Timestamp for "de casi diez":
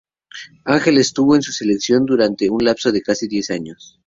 2.91-3.51